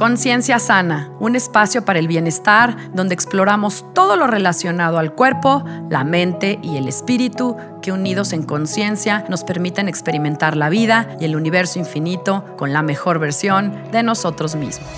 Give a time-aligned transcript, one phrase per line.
[0.00, 6.04] Conciencia Sana, un espacio para el bienestar donde exploramos todo lo relacionado al cuerpo, la
[6.04, 11.36] mente y el espíritu que unidos en conciencia nos permiten experimentar la vida y el
[11.36, 14.88] universo infinito con la mejor versión de nosotros mismos.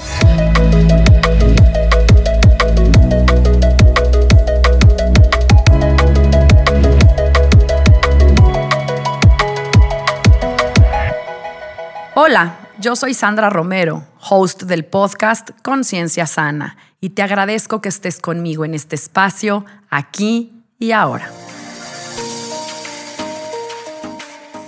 [12.25, 18.20] Hola, yo soy Sandra Romero, host del podcast Conciencia Sana, y te agradezco que estés
[18.20, 21.28] conmigo en este espacio, aquí y ahora.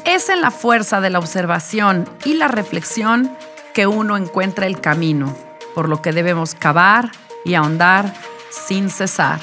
[0.04, 3.30] Es en la fuerza de la observación y la reflexión
[3.72, 5.32] que uno encuentra el camino,
[5.76, 7.12] por lo que debemos cavar
[7.44, 8.12] y ahondar
[8.50, 9.38] sin cesar.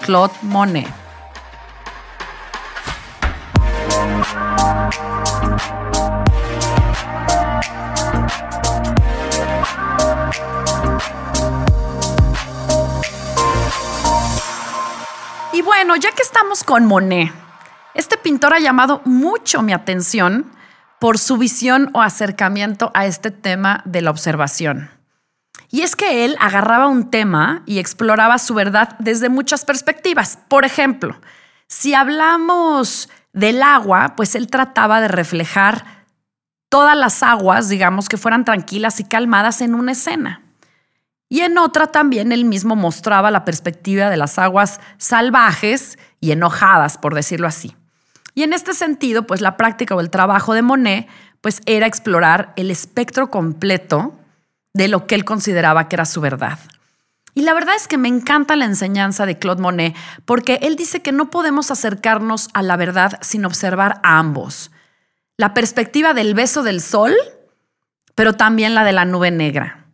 [0.00, 1.05] Claude Monet.
[15.66, 17.32] Bueno, ya que estamos con Monet,
[17.92, 20.52] este pintor ha llamado mucho mi atención
[21.00, 24.90] por su visión o acercamiento a este tema de la observación.
[25.68, 30.38] Y es que él agarraba un tema y exploraba su verdad desde muchas perspectivas.
[30.46, 31.20] Por ejemplo,
[31.66, 36.06] si hablamos del agua, pues él trataba de reflejar
[36.68, 40.45] todas las aguas, digamos, que fueran tranquilas y calmadas en una escena.
[41.28, 46.98] Y en otra también él mismo mostraba la perspectiva de las aguas salvajes y enojadas,
[46.98, 47.74] por decirlo así.
[48.34, 51.08] Y en este sentido, pues la práctica o el trabajo de Monet,
[51.40, 54.14] pues era explorar el espectro completo
[54.74, 56.58] de lo que él consideraba que era su verdad.
[57.34, 61.02] Y la verdad es que me encanta la enseñanza de Claude Monet porque él dice
[61.02, 64.70] que no podemos acercarnos a la verdad sin observar a ambos.
[65.36, 67.14] La perspectiva del beso del sol,
[68.14, 69.85] pero también la de la nube negra.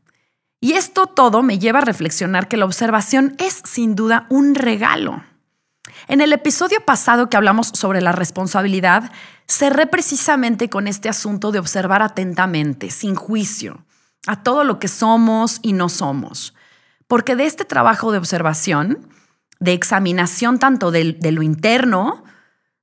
[0.62, 5.24] Y esto todo me lleva a reflexionar que la observación es sin duda un regalo.
[6.06, 9.10] En el episodio pasado que hablamos sobre la responsabilidad,
[9.48, 13.84] cerré precisamente con este asunto de observar atentamente, sin juicio,
[14.28, 16.54] a todo lo que somos y no somos.
[17.08, 19.08] Porque de este trabajo de observación,
[19.58, 22.22] de examinación tanto de, lo interno,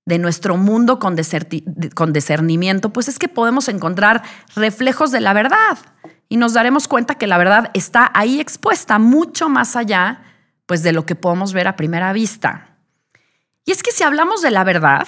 [0.10, 4.24] de nuestro mundo con, discernimiento, pues es que podemos encontrar
[4.56, 5.78] reflejos de la verdad
[6.28, 10.24] y nos daremos cuenta que la verdad está ahí expuesta mucho más allá
[10.66, 12.76] pues de lo que podemos ver a primera vista.
[13.66, 15.08] Y es que si hablamos de la verdad,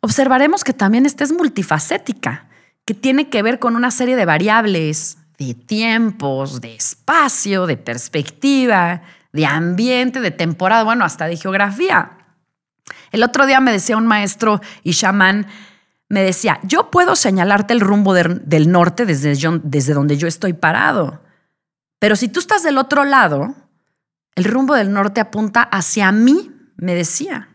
[0.00, 2.48] observaremos que también esta es multifacética,
[2.84, 9.02] que tiene que ver con una serie de variables, de tiempos, de espacio, de perspectiva,
[9.32, 12.21] de ambiente, de temporada, bueno, hasta de geografía.
[13.12, 15.46] El otro día me decía un maestro y chamán
[16.08, 21.22] me decía, yo puedo señalarte el rumbo del norte desde, desde donde yo estoy parado,
[21.98, 23.54] pero si tú estás del otro lado,
[24.34, 27.48] el rumbo del norte apunta hacia mí, me decía.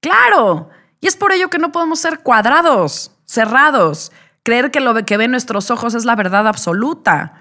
[0.00, 0.68] Claro,
[1.00, 4.12] y es por ello que no podemos ser cuadrados, cerrados,
[4.42, 7.34] creer que lo que ven nuestros ojos es la verdad absoluta.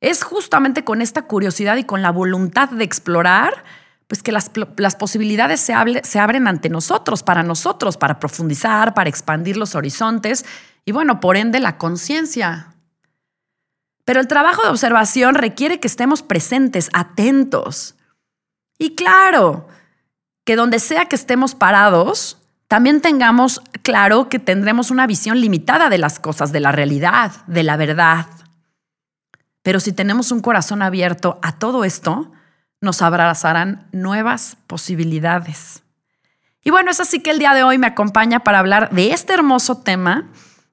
[0.00, 3.64] Es justamente con esta curiosidad y con la voluntad de explorar
[4.12, 4.50] pues que las,
[4.96, 5.72] posibilidades se,
[6.04, 10.44] se abren ante nosotros, para nosotros, para profundizar, para expandir los horizontes
[10.84, 12.74] y bueno, por ende la conciencia.
[14.04, 17.94] Pero el trabajo de observación requiere que estemos presentes, atentos.
[18.76, 19.68] Y claro,
[20.44, 22.36] que donde sea que estemos parados,
[22.68, 27.62] también tengamos claro que tendremos una visión limitada de las cosas, de la realidad, de
[27.62, 28.26] la verdad.
[29.62, 32.30] Pero si tenemos un corazón abierto a todo esto,
[32.82, 35.82] nos abrazarán nuevas posibilidades.
[36.62, 39.32] Y bueno, es así que el día de hoy me acompaña para hablar de este
[39.32, 40.28] hermoso tema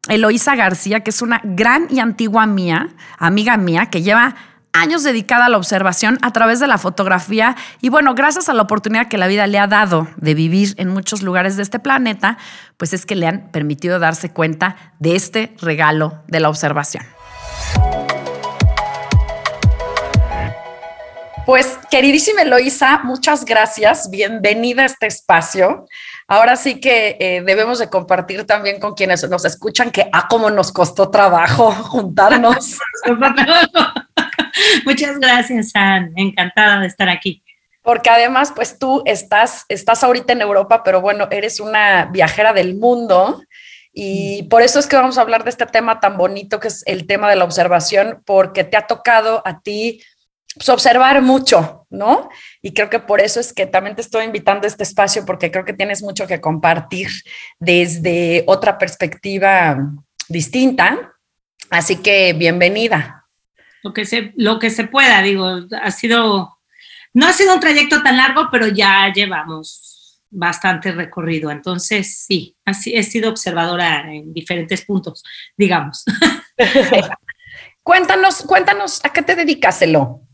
[0.07, 4.35] Eloísa García, que es una gran y antigua mía, amiga mía, que lleva
[4.73, 8.61] años dedicada a la observación a través de la fotografía y bueno, gracias a la
[8.61, 12.37] oportunidad que la vida le ha dado de vivir en muchos lugares de este planeta,
[12.77, 17.03] pues es que le han permitido darse cuenta de este regalo de la observación.
[21.49, 24.11] Pues, queridísima Eloisa, muchas gracias.
[24.11, 25.87] Bienvenida a este espacio.
[26.27, 30.51] Ahora sí que eh, debemos de compartir también con quienes nos escuchan que, ah, cómo
[30.51, 32.77] nos costó trabajo juntarnos.
[34.85, 36.13] muchas gracias, San.
[36.15, 37.41] Encantada de estar aquí.
[37.81, 42.75] Porque además, pues tú estás, estás ahorita en Europa, pero bueno, eres una viajera del
[42.75, 43.41] mundo.
[43.91, 46.83] Y por eso es que vamos a hablar de este tema tan bonito que es
[46.85, 50.03] el tema de la observación, porque te ha tocado a ti
[50.59, 52.29] pues, observar mucho, ¿no?
[52.61, 55.51] Y creo que por eso es que también te estoy invitando a este espacio, porque
[55.51, 57.07] creo que tienes mucho que compartir
[57.59, 59.77] desde otra perspectiva
[60.27, 61.13] distinta.
[61.69, 63.25] Así que bienvenida.
[63.83, 66.59] lo que se, lo que se pueda, digo, ha sido,
[67.13, 71.51] no ha sido un trayecto tan largo, pero ya llevamos bastante recorrido.
[71.51, 75.23] Entonces, sí, así, he sido observadora en diferentes puntos,
[75.55, 76.03] digamos.
[77.81, 80.25] cuéntanos, cuéntanos, ¿a qué te dedicas, Elo?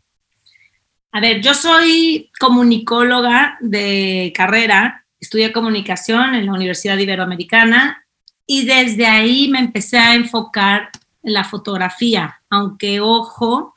[1.15, 8.05] A ver, yo soy comunicóloga de carrera, estudié comunicación en la Universidad Iberoamericana
[8.45, 10.89] y desde ahí me empecé a enfocar
[11.23, 13.75] en la fotografía, aunque ojo,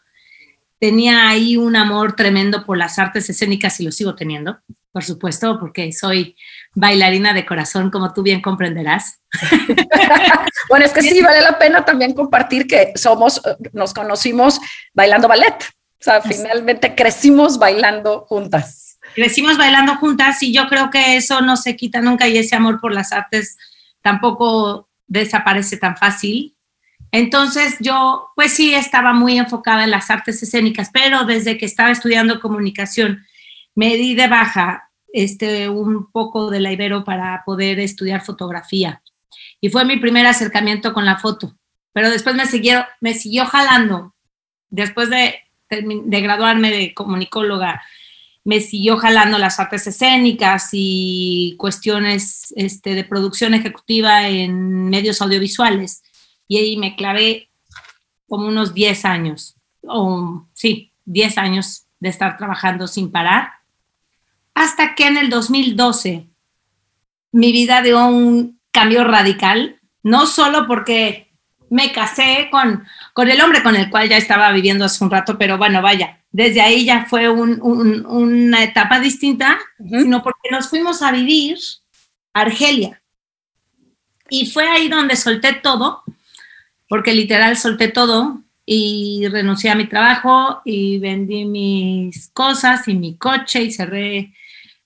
[0.81, 4.59] tenía ahí un amor tremendo por las artes escénicas y lo sigo teniendo,
[4.91, 6.35] por supuesto, porque soy
[6.75, 9.21] bailarina de corazón, como tú bien comprenderás.
[10.69, 13.41] bueno, es que sí, vale la pena también compartir que somos,
[13.73, 14.59] nos conocimos
[14.93, 15.78] bailando ballet.
[16.01, 18.99] O sea, finalmente crecimos bailando juntas.
[19.15, 22.81] Crecimos bailando juntas y yo creo que eso no se quita nunca y ese amor
[22.81, 23.57] por las artes
[24.03, 26.57] tampoco desaparece tan fácil.
[27.11, 31.91] Entonces yo, pues sí, estaba muy enfocada en las artes escénicas, pero desde que estaba
[31.91, 33.25] estudiando comunicación,
[33.75, 39.03] me di de baja este, un poco de la Ibero para poder estudiar fotografía.
[39.61, 41.57] Y fue mi primer acercamiento con la foto.
[41.93, 44.15] Pero después me, siguió, me siguió jalando.
[44.69, 45.35] Después de
[45.71, 47.83] de graduarme de comunicóloga,
[48.45, 56.03] me siguió jalando las artes escénicas y cuestiones este, de producción ejecutiva en medios audiovisuales.
[56.47, 57.51] Y ahí me clavé
[58.27, 63.51] como unos 10 años, o sí, 10 años de estar trabajando sin parar,
[64.55, 66.27] hasta que en el 2012
[67.33, 71.28] mi vida dio un cambio radical, no solo porque
[71.71, 75.39] me casé con, con el hombre con el cual ya estaba viviendo hace un rato,
[75.39, 81.13] pero bueno, vaya, desde ahí ya fue una etapa distinta, sino porque nos fuimos a
[81.13, 81.59] vivir
[82.35, 83.03] a Argelia.
[84.31, 86.03] Y fue ahí donde solté todo,
[86.89, 93.17] porque literal solté todo y renuncié a mi trabajo y vendí mis cosas y mi
[93.17, 94.35] coche y cerré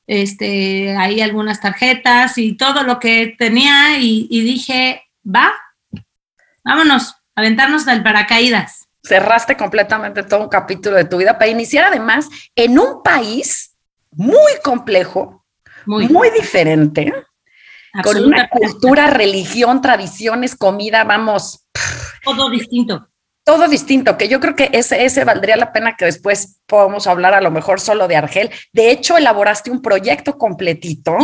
[0.07, 5.53] este, ahí algunas tarjetas y todo lo que tenía y, y dije, va,
[6.65, 8.89] vámonos, aventarnos del paracaídas.
[9.03, 13.77] Cerraste completamente todo un capítulo de tu vida para iniciar además en un país
[14.13, 15.45] muy complejo,
[15.87, 17.13] muy, diferente,
[18.05, 21.67] con una cultura, religión, tradiciones, comida, vamos.
[22.23, 23.09] Todo distinto.
[23.45, 27.35] Todo distinto, que yo creo que ese, ese valdría la pena que después podamos hablar
[27.35, 28.51] a lo mejor solo de Argel.
[28.73, 31.17] De hecho, elaboraste un proyecto completito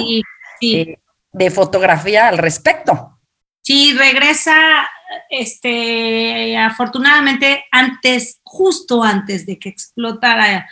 [0.60, 0.98] eh,
[1.32, 3.20] de fotografía al respecto.
[3.62, 4.88] Sí, regresa
[5.30, 10.68] este, afortunadamente, antes, justo antes de que explotara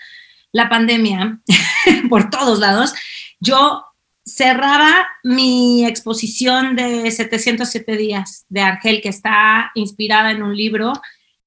[0.52, 1.40] la pandemia
[2.08, 2.94] por todos lados,
[3.40, 3.84] yo
[4.24, 10.92] cerraba mi exposición de 707 días de Argel, que está inspirada en un libro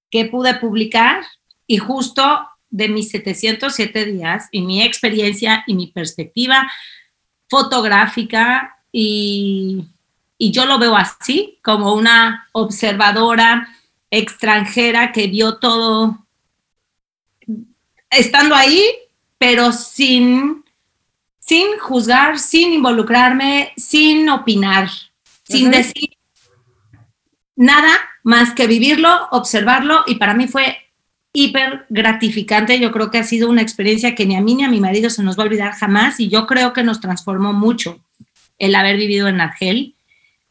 [0.10, 1.24] que pude publicar
[1.68, 6.72] y justo de mis 707 días y mi experiencia y mi perspectiva
[7.50, 9.86] fotográfica y
[10.42, 13.68] y yo lo veo así, como una observadora
[14.10, 16.26] extranjera que vio todo
[18.10, 18.82] estando ahí,
[19.38, 20.64] pero sin,
[21.40, 24.90] sin juzgar, sin involucrarme, sin opinar,
[25.44, 26.10] sin decir
[27.58, 27.92] nada
[28.24, 30.78] más que vivirlo, observarlo y para mí fue
[31.34, 32.80] hiper gratificante.
[32.80, 35.10] Yo creo que ha sido una experiencia que ni a mí ni a mi marido
[35.10, 38.00] se nos va a olvidar jamás y yo creo que nos transformó mucho
[38.58, 39.96] el haber vivido en Argel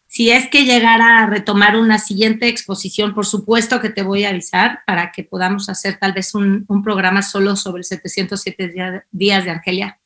[0.08, 4.30] si es que llegara a retomar una siguiente exposición, por supuesto que te voy a
[4.30, 10.00] avisar para que podamos hacer tal vez un, programa solo sobre 707 días de Argelia,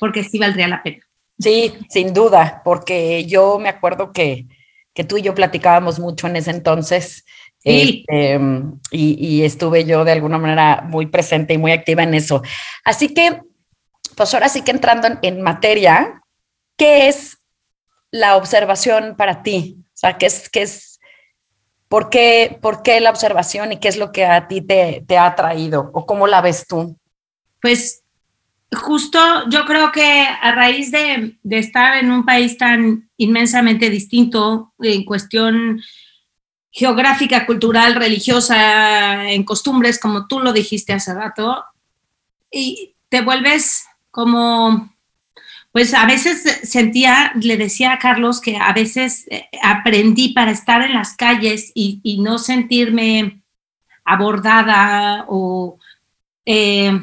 [0.00, 1.06] porque sí valdría la pena.
[1.38, 4.46] Sí, sin duda, porque yo me acuerdo que,
[5.06, 7.24] tú y yo platicábamos mucho en ese entonces.
[7.62, 8.40] Este,
[8.90, 12.42] y, estuve yo de alguna manera muy presente y muy activa en eso.
[12.84, 13.42] Así que,
[14.16, 16.22] pues ahora sí que entrando en materia,
[16.76, 17.38] ¿qué es
[18.10, 19.76] la observación para ti?
[19.80, 21.00] O sea, ¿qué es, qué es,
[21.88, 25.34] por qué, por qué la observación y qué es lo que a ti te, ha
[25.34, 26.98] traído o cómo la ves tú?
[27.60, 28.02] Pues
[28.72, 34.72] justo yo creo que a raíz de, de, estar en un país tan inmensamente distinto
[34.78, 35.80] en cuestión
[36.70, 41.64] geográfica, cultural, religiosa, en costumbres, como tú lo dijiste hace rato,
[42.50, 44.94] y te vuelves como
[45.76, 50.80] pues a veces sentía, le decía a Carlos que a veces eh, aprendí para estar
[50.80, 53.42] en las calles y, no sentirme
[54.02, 55.78] abordada o,
[56.46, 56.98] eh,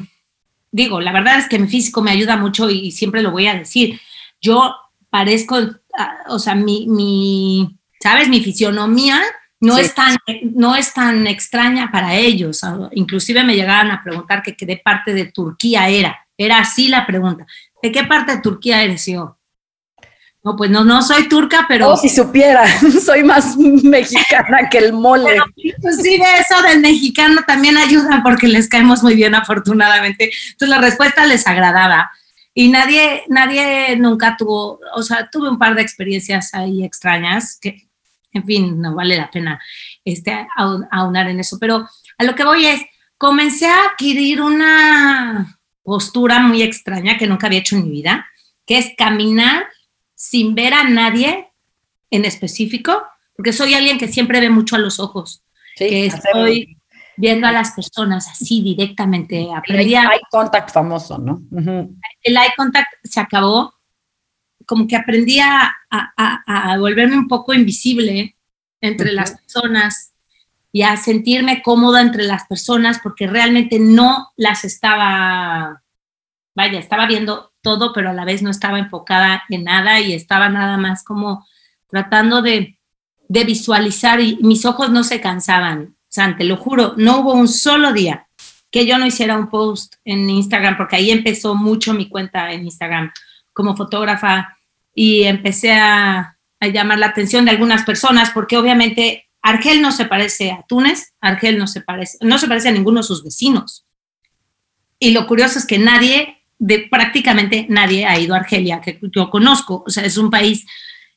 [0.72, 3.54] digo, la verdad es que mi físico me ayuda mucho y siempre lo voy a
[3.54, 4.00] decir.
[4.40, 4.74] Yo
[5.08, 5.56] parezco,
[5.96, 8.28] ah, o sea, mi, mi ¿sabes?
[8.28, 9.22] Mi fisionomía
[9.60, 10.16] No, es tan,
[10.52, 12.62] no es tan extraña para ellos.
[12.90, 16.26] Inclusive me llegaban a preguntar que qué parte de Turquía era.
[16.36, 17.46] Era así la pregunta.
[17.84, 19.36] ¿De qué parte de Turquía eres yo?
[20.42, 21.90] No, pues no, no soy turca, pero...
[21.90, 22.64] Oh, si supiera,
[23.04, 25.36] soy más mexicana que el mole.
[25.54, 30.30] inclusive eso del mexicano también ayuda porque les caemos muy bien afortunadamente.
[30.52, 32.10] Entonces la respuesta les agradaba.
[32.54, 37.86] Y nadie, nadie nunca tuvo, o sea, tuve un par de experiencias ahí extrañas que,
[38.32, 39.60] en fin, no vale la pena
[40.06, 40.48] este,
[40.90, 41.58] aunar en eso.
[41.60, 41.86] Pero
[42.16, 42.80] a lo que voy es,
[43.18, 48.26] comencé a adquirir una postura muy extraña que nunca había hecho en mi vida,
[48.66, 49.66] que es caminar
[50.14, 51.50] sin ver a nadie
[52.10, 53.04] en específico,
[53.36, 55.44] porque soy alguien que siempre ve mucho a los ojos,
[55.76, 56.78] que estoy
[57.16, 59.48] viendo a las personas así directamente.
[59.54, 61.42] Aprendí el eye contact famoso, ¿no?
[62.22, 63.74] El eye contact se acabó,
[64.66, 65.74] como que aprendí a,
[66.78, 68.36] volverme un poco invisible
[68.80, 70.13] entre las personas
[70.74, 75.84] y a sentirme cómoda entre las personas porque realmente no las estaba,
[76.56, 80.48] vaya, estaba viendo todo, pero a la vez no estaba enfocada en nada y estaba
[80.48, 81.46] nada más como
[81.86, 82.76] tratando de,
[83.28, 85.94] visualizar y mis ojos no se cansaban.
[85.96, 88.26] O sea, te lo juro, no hubo un solo día
[88.72, 92.64] que yo no hiciera un post en Instagram, porque ahí empezó mucho mi cuenta en
[92.64, 93.12] Instagram
[93.52, 94.58] como fotógrafa
[94.92, 100.06] y empecé a, a llamar la atención de algunas personas, porque obviamente Argel no se
[100.06, 103.84] parece a Túnez, Argel no se parece, no se parece a ninguno de sus vecinos.
[104.98, 109.28] Y lo curioso es que nadie de prácticamente nadie ha ido a Argelia, que yo
[109.28, 109.84] conozco.
[109.86, 110.64] O sea, es un país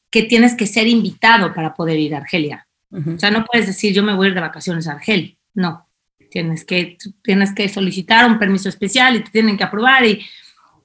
[0.10, 2.68] que tienes que ser invitado para poder ir a Argelia.
[2.92, 5.34] O sea, no puedes decir yo me voy a ir de vacaciones a Argelia.
[5.54, 5.88] No.
[6.30, 10.06] Tienes que, tienes que solicitar un permiso especial y te tienen que aprobar.
[10.06, 10.26] Y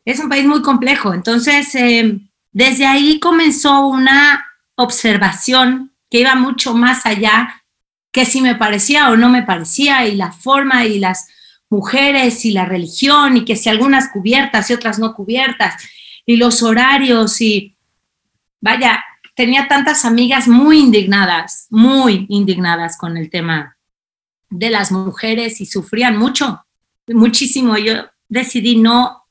[0.04, 1.12] es un país muy complejo.
[1.12, 2.20] Entonces, eh,
[2.52, 4.46] desde ahí comenzó una
[4.76, 7.64] observación que iba mucho más allá
[8.12, 11.26] que si me parecía o no me parecía y la forma y las
[11.71, 15.83] mujeres y la religión y que si algunas cubiertas y otras no cubiertas
[16.26, 17.78] y los horarios y
[18.61, 19.02] vaya,
[19.35, 23.78] tenía tantas amigas muy indignadas, muy indignadas con el tema
[24.50, 26.62] de las mujeres y sufrían mucho,
[27.09, 27.78] muchísimo.
[27.78, 29.25] Yo decidí no,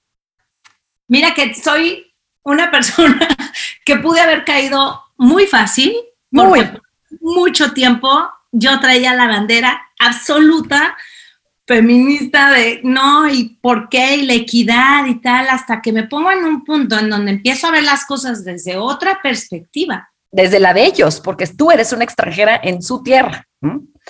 [1.07, 2.11] mira que soy
[2.41, 3.27] una persona
[3.85, 5.93] que pude haber caído muy fácil,
[6.31, 6.61] muy
[7.19, 8.09] mucho tiempo
[8.51, 10.97] yo traía la bandera absoluta
[11.65, 16.31] feminista de no y por qué y la equidad y tal, hasta que me pongo
[16.31, 20.09] en un punto en donde empiezo a ver las cosas desde otra perspectiva.
[20.31, 23.47] Desde la de ellos, porque tú eres una extranjera en su tierra.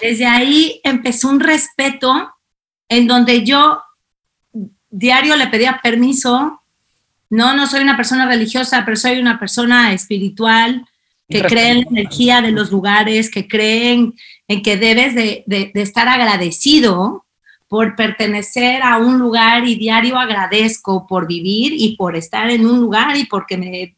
[0.02, 2.34] Desde ahí empezó un respeto
[2.90, 3.84] en donde yo
[4.90, 6.64] diario le pedía permiso.
[7.30, 10.86] No, no soy una persona religiosa, pero soy una persona espiritual
[11.32, 14.14] que cree en la energía de los lugares, que creen
[14.48, 17.26] en que debes de, de estar agradecido
[17.72, 22.82] por pertenecer a un lugar y diario agradezco por vivir y por estar en un
[22.82, 23.96] lugar y porque me,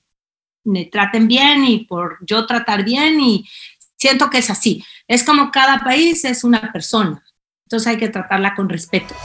[0.63, 3.49] me traten bien y por yo tratar bien y
[3.97, 4.83] siento que es así.
[5.07, 7.23] Es como cada país es una persona,
[7.65, 9.15] entonces hay que tratarla con respeto.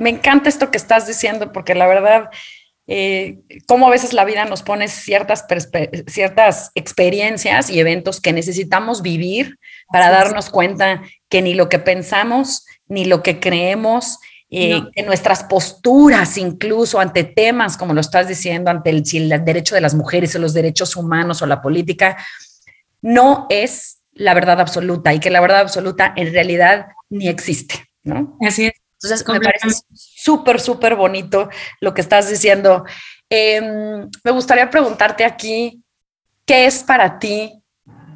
[0.00, 2.30] Me encanta esto que estás diciendo porque la verdad
[2.86, 5.46] eh, cómo a veces la vida nos pone ciertas,
[6.06, 9.58] ciertas experiencias y eventos que necesitamos vivir
[9.90, 14.18] para darnos cuenta que ni lo que pensamos, ni lo que creemos,
[14.50, 19.80] eh, nuestras posturas incluso ante temas, como lo estás diciendo, ante el, el derecho de
[19.80, 22.16] las mujeres o los derechos humanos o la política,
[23.00, 28.36] no es la verdad absoluta y que la verdad absoluta en realidad ni existe, ¿no?
[28.40, 28.83] Así es.
[28.94, 31.48] Entonces, me parece súper, súper bonito
[31.80, 32.84] lo que estás diciendo.
[33.28, 35.82] Em, me gustaría preguntarte aquí,
[36.46, 37.62] ¿qué es para ti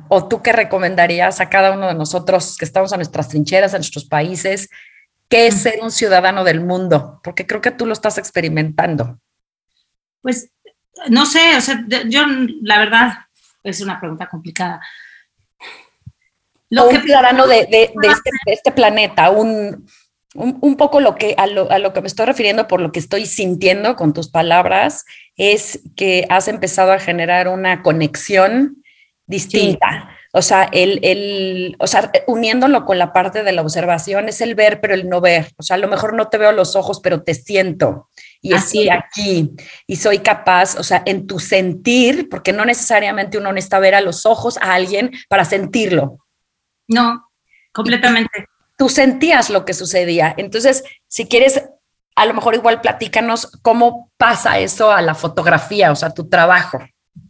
[0.09, 3.79] o tú qué recomendarías a cada uno de nosotros que estamos en nuestras trincheras, en
[3.79, 4.69] nuestros países,
[5.29, 7.21] qué es ser un ciudadano del mundo?
[7.23, 9.19] Porque creo que tú lo estás experimentando.
[10.23, 10.51] Pues
[11.09, 12.23] no sé, o sea, yo
[12.63, 13.13] la verdad
[13.63, 14.81] es una pregunta complicada.
[16.71, 19.89] Lo que un ciudadano de, de, este, de, este, planeta, un,
[20.35, 22.99] un, poco lo que, a lo, a, lo, que me estoy refiriendo por lo que
[22.99, 25.05] estoy sintiendo con tus palabras
[25.37, 28.83] es que has empezado a generar una conexión
[29.27, 30.11] distinta.
[30.33, 34.55] O sea, el, el, o sea, uniéndolo con la parte de la observación es el
[34.55, 35.53] ver, pero el no ver.
[35.57, 38.09] O sea, a lo mejor no te veo los ojos, pero te siento
[38.41, 39.51] y estoy aquí
[39.87, 44.01] y soy capaz, o sea, en tu sentir, porque no necesariamente uno necesita ver a
[44.01, 46.19] los ojos a alguien para sentirlo.
[46.87, 47.31] No,
[47.73, 48.48] completamente
[48.79, 50.35] tú sentías lo que sucedía.
[50.39, 51.63] Entonces, si quieres,
[52.15, 56.79] a lo mejor igual platícanos cómo pasa eso a la fotografía, o sea, tu trabajo.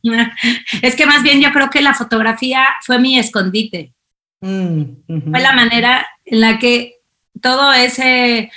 [0.83, 3.95] Es que más bien yo creo que la fotografía fue mi escondite.
[4.41, 6.99] Mm, fue la manera en la que
[7.41, 8.53] todo ese,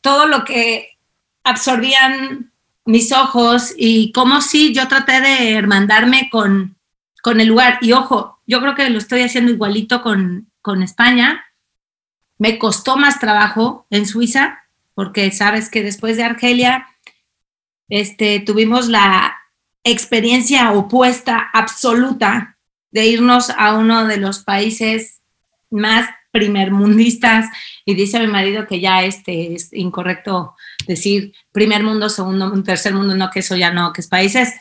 [0.00, 0.96] todo lo que
[1.44, 2.52] absorbían
[2.86, 6.76] mis ojos y como si yo traté de hermandarme con,
[7.22, 7.78] con el lugar.
[7.82, 11.44] Y ojo, yo creo que lo estoy haciendo igualito con, con España.
[12.40, 16.86] Me costó más trabajo en Suiza, porque sabes que después de Argelia
[17.90, 19.36] este, tuvimos la
[19.84, 22.56] experiencia opuesta absoluta
[22.92, 25.20] de irnos a uno de los países
[25.68, 27.50] más primermundistas
[27.84, 30.54] y dice mi marido que ya este es incorrecto
[30.86, 34.54] decir primer mundo, segundo, tercer mundo, no, que eso ya no, que es países,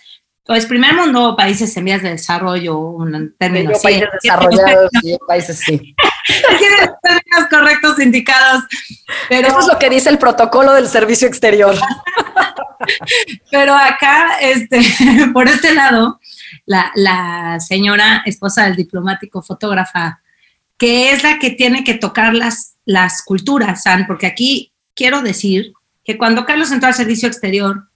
[0.44, 3.84] pues primer mundo o países en vías de desarrollo, un término así.
[3.84, 5.96] Países desarrollados y países sí.
[6.42, 8.64] Términos correctos indicados.
[9.28, 11.76] Pero, Eso es lo que dice el protocolo del servicio exterior.
[13.52, 14.82] pero acá, este,
[15.34, 16.20] por este lado,
[16.66, 20.22] la, la señora esposa del diplomático fotógrafa
[20.80, 25.74] que es la que tiene que tocar las, las culturas, San, porque aquí quiero decir
[26.06, 27.90] que cuando Carlos entró al servicio exterior,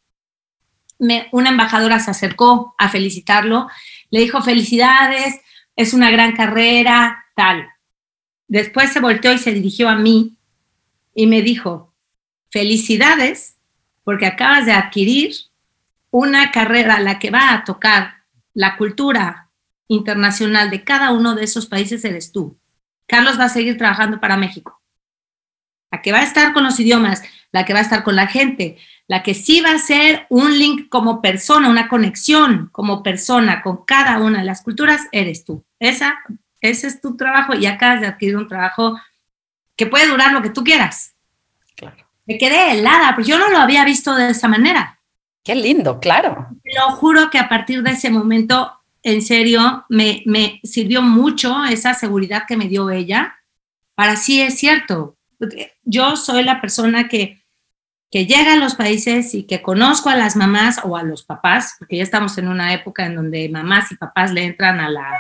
[1.00, 3.70] me, una embajadora se acercó a felicitarlo,
[4.12, 5.40] le dijo felicidades,
[5.78, 7.68] es una gran carrera, tal.
[8.48, 10.38] Después se volteó y se dirigió a mí
[11.14, 11.94] y me dijo,
[12.50, 13.58] felicidades,
[14.04, 15.34] porque acabas de adquirir
[16.12, 18.24] una carrera la que va a tocar
[18.54, 19.50] la cultura
[19.88, 22.58] internacional de cada uno de esos países eres tú.
[23.08, 24.82] Carlos va a seguir trabajando para México.
[25.92, 28.28] La que va a estar con los idiomas, la que va a estar con la
[28.28, 33.62] gente, la que sí va a ser un link como persona, una conexión como persona
[33.62, 35.64] con cada una de las culturas, eres tú.
[35.80, 36.20] Esa,
[36.64, 39.00] ese es tu trabajo y acabas de adquirir un trabajo
[39.76, 41.14] que puede durar lo que tú quieras.
[41.76, 41.98] Claro.
[42.26, 45.00] Me quedé helada, yo no lo había visto de esa manera.
[45.44, 46.48] Qué lindo, claro.
[46.64, 48.72] Te lo juro que a partir de ese momento
[49.04, 53.36] en serio, me, sirvió mucho esa seguridad que me dio ella.
[53.96, 55.18] Para sí es cierto.
[55.84, 57.44] Yo soy la persona que,
[58.10, 61.76] que llega a los países y que conozco a las mamás o a los papás,
[61.78, 65.12] porque ya estamos en una época en donde mamás y papás le entran a la,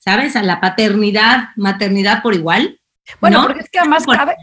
[0.00, 0.34] ¿sabes?
[0.34, 2.80] A la paternidad, maternidad por igual.
[3.20, 4.36] Bueno, porque es que además cabe,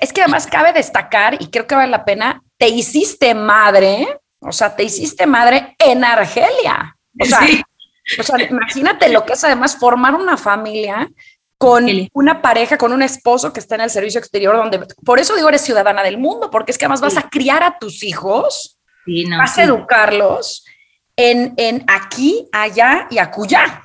[0.00, 4.52] es que además cabe destacar, y creo que vale la pena, te hiciste madre, o
[4.52, 6.96] sea, te hiciste madre en Argelia.
[7.18, 11.08] O sea, imagínate lo que es además formar una familia
[11.58, 15.36] con una pareja, con un esposo que está en el servicio exterior, donde por eso
[15.36, 18.78] digo eres ciudadana del mundo, porque es que además vas a criar a tus hijos,
[19.36, 20.64] vas a educarlos
[21.16, 23.79] en, en aquí, allá y acullá.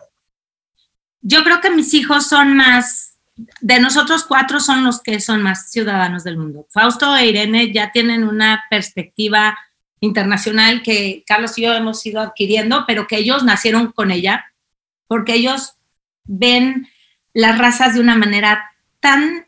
[1.27, 3.17] Yo creo que mis hijos son más,
[3.59, 6.67] de nosotros cuatro son los que son más ciudadanos del mundo.
[6.69, 9.57] Fausto e Irene ya tienen una perspectiva
[10.01, 14.45] internacional que Carlos y yo hemos ido adquiriendo, pero que ellos nacieron con ella,
[15.07, 15.73] porque ellos
[16.25, 16.87] ven
[17.33, 19.47] las razas de una manera tan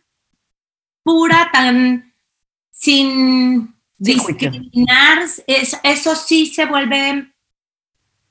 [1.04, 2.12] pura, tan
[2.72, 7.32] sin discriminar, eso sí se vuelve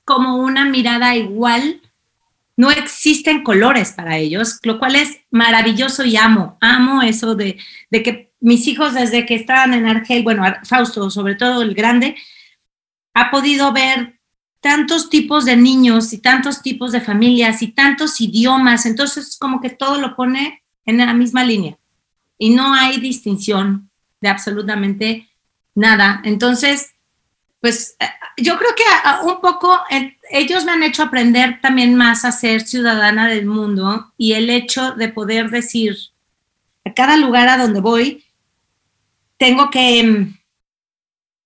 [0.03, 1.81] como una mirada igual.
[2.57, 7.57] No existen colores para ellos, lo cual es maravilloso y amo, amo eso de,
[7.91, 12.15] que mis hijos desde que estaban en Argel, bueno, Fausto, sobre todo el grande,
[13.13, 14.19] ha podido ver
[14.59, 19.69] tantos tipos de niños y tantos tipos de familias y tantos idiomas, entonces como que
[19.69, 21.77] todo lo pone en la misma línea
[22.37, 23.89] y no hay distinción
[24.19, 25.29] de absolutamente
[25.75, 26.21] nada.
[26.23, 26.95] Entonces,
[27.61, 28.05] pues eh,
[28.37, 28.83] yo creo que
[29.27, 29.79] un poco
[30.29, 34.91] ellos me han hecho aprender también más a ser ciudadana del mundo y el hecho
[34.91, 35.97] de poder decir
[36.85, 38.23] a cada lugar a donde voy,
[39.37, 40.27] tengo que,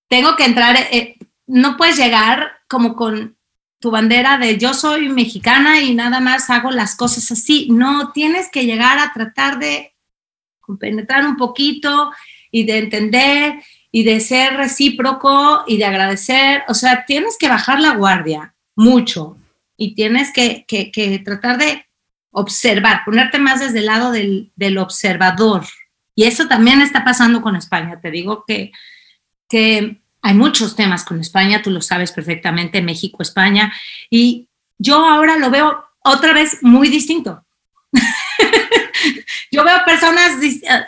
[0.08, 3.36] tengo que entrar, eh, no puedes llegar como con
[3.78, 7.68] tu bandera de yo soy mexicana y nada más hago las cosas así.
[7.70, 9.94] No, tienes que llegar a tratar de
[10.78, 12.12] penetrar un poquito
[12.50, 16.64] y de entender y de ser recíproco y de agradecer.
[16.66, 19.36] O sea, tienes que bajar la guardia mucho
[19.76, 20.64] y tienes que,
[21.24, 21.86] tratar de
[22.30, 25.64] observar, ponerte más desde el lado del, del observador,
[26.14, 28.00] y eso también está pasando con España.
[28.00, 28.72] Te digo que,
[29.48, 33.72] que hay muchos temas con España, tú lo sabes perfectamente, México, España,
[34.10, 37.44] y yo ahora lo veo otra vez muy distinto.
[39.52, 40.32] yo veo personas,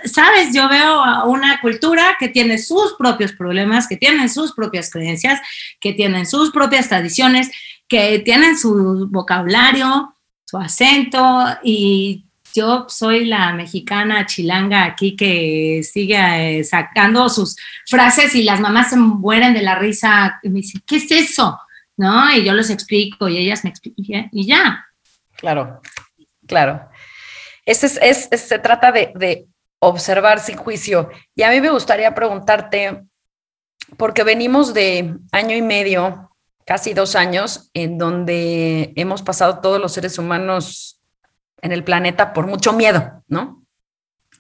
[0.07, 5.41] sabes, yo veo una cultura que tiene sus propios problemas, que tienen sus propias creencias,
[5.81, 7.51] que tienen sus propias tradiciones,
[7.87, 12.25] que tienen su vocabulario, su acento y
[12.55, 18.91] yo soy la mexicana chilanga aquí que sigue eh, sacando sus frases y las mamás
[18.91, 21.61] se mueren de la risa y me dicen, ¿qué es eso?
[21.97, 22.33] ¿no?
[22.33, 24.87] Y yo les explico y ellas me explican y ya.
[25.37, 25.81] Claro,
[26.47, 26.89] claro.
[27.65, 29.47] Ese es, se trata de, de
[29.79, 31.11] observar sin juicio.
[31.35, 33.03] Y a mí me gustaría preguntarte,
[33.97, 36.31] porque venimos de año y medio,
[36.65, 41.01] casi dos años, en donde hemos pasado todos los seres humanos
[41.61, 43.63] en el planeta por mucho miedo, ¿no?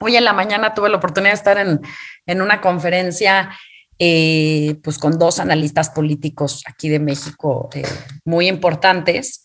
[0.00, 1.80] Hoy en la mañana tuve la oportunidad de estar en,
[2.26, 3.50] en una conferencia
[3.98, 7.86] eh, pues con dos analistas políticos aquí de México eh,
[8.24, 9.44] muy importantes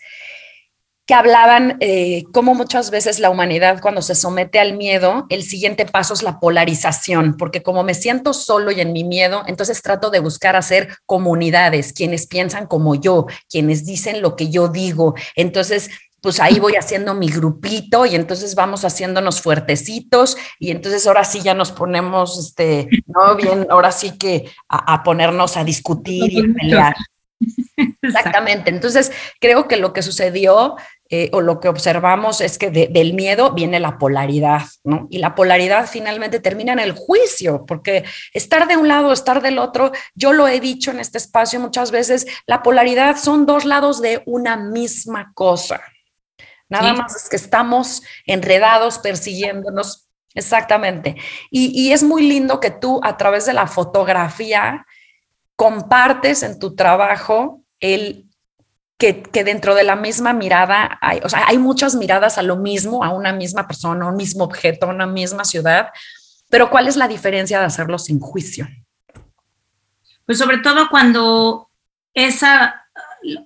[1.10, 5.88] que hablaban eh, cómo muchas veces la humanidad cuando se somete al miedo, el siguiente
[5.88, 10.12] paso es la polarización, porque como me siento solo y en mi miedo, entonces trato
[10.12, 15.16] de buscar hacer comunidades, quienes piensan como yo, quienes dicen lo que yo digo.
[15.36, 15.90] Entonces,
[16.22, 21.42] pues ahí voy haciendo mi grupito y entonces vamos haciéndonos fuertecitos y entonces ahora sí
[21.42, 23.36] ya nos ponemos, este, ¿no?
[23.36, 26.96] Bien, ahora sí que a ponernos a discutir y a pelear.
[28.02, 28.70] Exactamente.
[28.70, 30.76] Entonces, creo que lo que sucedió
[31.12, 35.08] eh, o lo que observamos es que del miedo viene la polaridad, ¿no?
[35.10, 39.58] Y la polaridad finalmente termina en el juicio, porque estar de un lado, estar del
[39.58, 44.04] otro, yo lo he dicho en este espacio muchas veces, la polaridad son dos lados
[44.04, 45.82] de una misma cosa.
[46.70, 50.08] Nada más es que estamos enredados, persiguiéndonos.
[50.36, 51.16] Exactamente.
[51.50, 54.86] Y, y es muy lindo que tú a través de la fotografía
[55.56, 58.29] compartes en tu trabajo el
[59.00, 63.02] que, dentro de la misma mirada hay, o sea, hay muchas miradas a lo mismo,
[63.02, 65.88] a una misma persona, a un mismo objeto, a una misma ciudad,
[66.50, 68.68] pero ¿cuál es la diferencia de hacerlo sin juicio?
[70.26, 71.70] Pues sobre todo cuando
[72.14, 72.88] esa,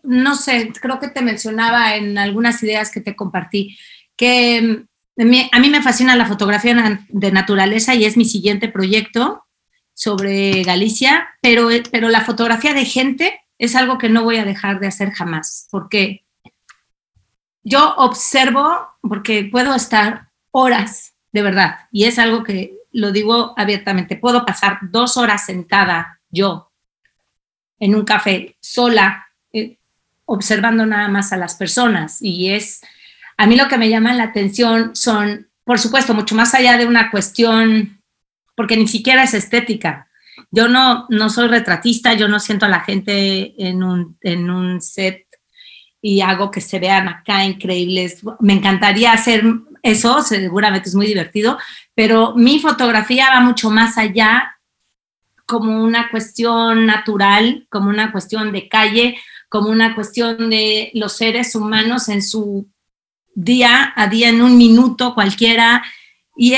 [0.02, 3.78] no sé, creo que te mencionaba en algunas ideas que te compartí,
[4.16, 4.86] que
[5.52, 9.46] a mí me fascina la fotografía de naturaleza y es mi siguiente proyecto
[9.94, 14.80] sobre Galicia, pero, pero la fotografía de gente es algo que no voy a dejar
[14.80, 16.26] de hacer jamás, porque
[17.63, 24.17] yo observo, porque puedo estar horas, de verdad, y es algo que lo digo abiertamente,
[24.17, 26.71] puedo pasar dos horas sentada yo
[27.80, 29.78] en un café sola, eh,
[30.26, 32.82] observando nada más a las personas, y es,
[33.38, 36.86] a mí lo que me llama la atención son, por supuesto, mucho más allá de
[36.86, 38.04] una cuestión
[38.56, 40.08] porque ni siquiera es estética.
[40.56, 44.82] Yo no, no soy retratista, yo no siento a la gente en un, en un
[44.82, 45.26] set
[46.00, 48.22] y hago que se vean acá increíbles.
[48.39, 49.44] Me encantaría hacer
[49.82, 51.58] eso, seguramente es muy divertido,
[51.96, 54.60] pero mi fotografía va mucho más allá
[55.48, 59.18] como una cuestión natural, como una cuestión de calle,
[59.50, 62.70] como una cuestión de los seres humanos en su
[63.34, 65.84] día a día, en un minuto cualquiera.
[66.38, 66.54] Y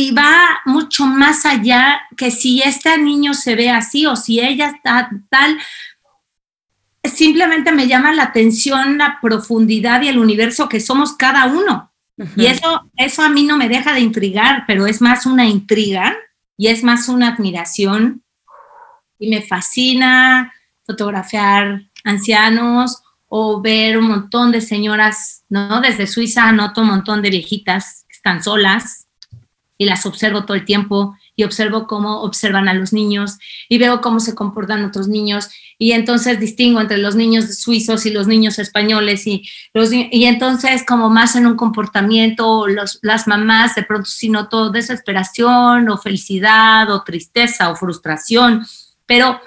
[0.00, 4.68] y va mucho más allá que si este niño se ve así o si ella
[4.68, 5.58] está tal.
[7.02, 11.90] Simplemente me llama la atención la profundidad y el universo que somos cada uno.
[12.36, 16.16] Y eso, eso a mí no me deja de intrigar, pero es más una intriga
[16.56, 18.22] y es más una admiración.
[19.18, 20.54] Y me fascina
[20.86, 25.80] fotografiar ancianos o ver un montón de señoras, ¿no?
[25.80, 29.07] Desde Suiza noto un montón de viejitas que están solas
[29.78, 33.38] y las observo todo el tiempo y observo cómo observan a los niños
[33.68, 38.10] y veo cómo se comportan otros niños y entonces distingo entre los niños suizos y
[38.10, 44.10] los niños españoles y, y entonces como más en un comportamiento, las mamás de pronto
[44.10, 48.66] si noto desesperación o felicidad o tristeza o frustración,
[49.06, 49.40] pero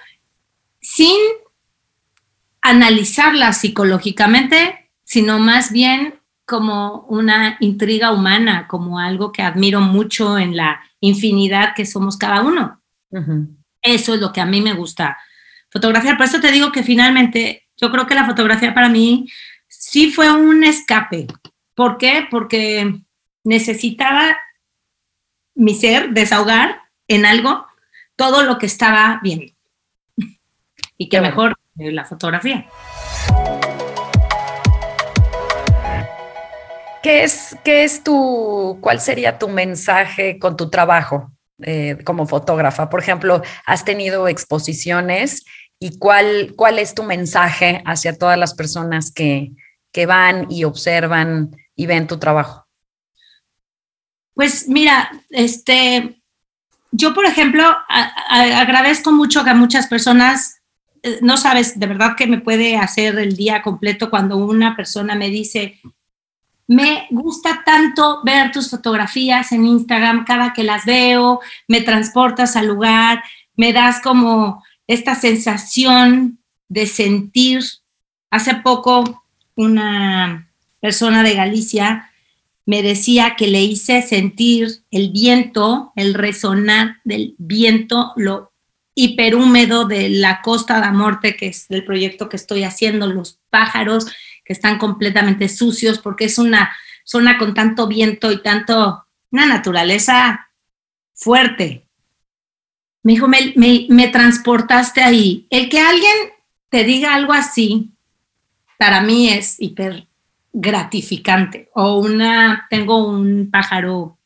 [0.79, 1.17] sin
[2.61, 6.20] analizarla psicológicamente, sino más bien
[6.51, 12.41] como una intriga humana, como algo que admiro mucho en la infinidad que somos cada
[12.41, 12.81] uno.
[13.81, 15.17] Eso es lo que a mí me gusta
[15.69, 16.17] fotografiar.
[16.17, 19.29] Por eso te digo que finalmente yo creo que la fotografía para mí
[19.69, 21.27] sí fue un escape.
[21.73, 22.27] ¿Por qué?
[22.29, 22.99] Porque
[23.45, 24.37] necesitaba
[25.55, 27.65] mi ser desahogar en algo
[28.17, 29.55] todo lo que estaba bien.
[30.97, 32.67] y que mejor la fotografía.
[37.03, 42.89] ¿Qué es, qué es tu, cuál sería tu mensaje con tu trabajo eh, como fotógrafa?
[42.89, 45.43] Por ejemplo, has tenido exposiciones
[45.79, 49.51] y cuál, cuál es tu mensaje hacia todas las personas que,
[49.91, 52.67] que van y observan y ven tu trabajo.
[54.35, 56.21] Pues mira, este,
[56.91, 57.63] yo por ejemplo
[58.29, 60.61] agradezco mucho que a muchas personas,
[61.03, 65.15] eh, no sabes de verdad que me puede hacer el día completo cuando una persona
[65.15, 65.79] me dice,
[66.71, 72.67] me gusta tanto ver tus fotografías en Instagram, cada que las veo, me transportas al
[72.67, 73.21] lugar,
[73.57, 77.61] me das como esta sensación de sentir.
[78.29, 82.09] Hace poco una persona de Galicia
[82.65, 88.53] me decía que le hice sentir el viento, el resonar del viento, lo
[88.95, 94.07] hiperhúmedo de la Costa de Morte, que es el proyecto que estoy haciendo, los pájaros
[94.51, 100.49] están completamente sucios porque es una zona con tanto viento y tanto, una naturaleza
[101.13, 101.87] fuerte.
[103.03, 105.47] Me dijo, me, me transportaste ahí.
[105.49, 106.15] El que alguien
[106.69, 107.91] te diga algo así,
[108.77, 110.07] para mí es hiper
[110.53, 111.69] gratificante.
[111.73, 114.17] O una, tengo un pájaro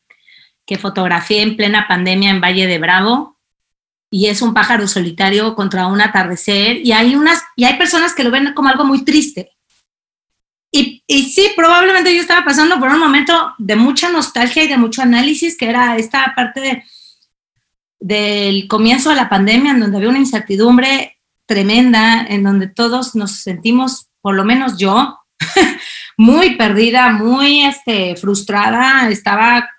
[0.66, 3.38] que fotografié en plena pandemia en Valle de Bravo
[4.10, 8.24] y es un pájaro solitario contra un atardecer y hay unas y hay personas que
[8.24, 9.55] lo ven como algo muy triste.
[10.78, 15.00] Y, sí, probablemente yo estaba pasando por un momento de mucha nostalgia y de mucho
[15.00, 16.84] análisis, que era esta parte
[17.98, 23.40] del comienzo de la pandemia, en donde había una incertidumbre tremenda, en donde todos nos
[23.40, 25.18] sentimos, por lo menos yo,
[26.18, 29.70] muy perdida, muy este, frustrada, estaba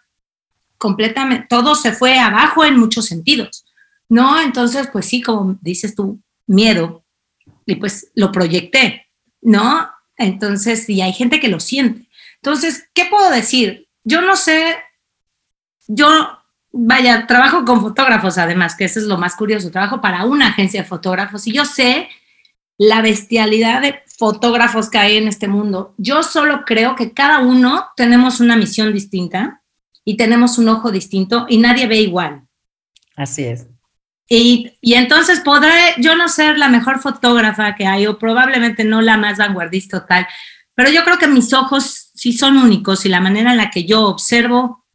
[0.79, 3.65] completamente, todo se fue abajo en muchos sentidos,
[4.10, 4.39] ¿no?
[4.39, 7.03] Entonces, pues sí, como dices tú, miedo,
[7.67, 9.07] y pues lo proyecté,
[9.41, 9.89] ¿no?
[10.17, 12.08] Entonces, y hay gente que lo siente.
[12.36, 13.88] Entonces, ¿qué puedo decir?
[14.03, 14.75] Yo no sé,
[15.88, 16.08] yo,
[16.71, 20.82] vaya, trabajo con fotógrafos además, que eso es lo más curioso, trabajo para una agencia
[20.82, 22.10] de fotógrafos y yo sé
[22.77, 25.93] la bestialidad de fotógrafos que hay en este mundo.
[25.97, 29.62] Yo solo creo que cada uno tenemos una misión distinta
[30.06, 32.47] y tenemos un ojo distinto y nadie ve igual.
[33.15, 33.67] Así es.
[34.30, 39.18] Y, entonces podré yo no ser la mejor fotógrafa que hay o probablemente no la
[39.18, 40.28] más vanguardista tal,
[40.76, 43.86] pero yo creo que mis ojos sí son únicos y la manera en la que
[43.86, 44.86] yo observo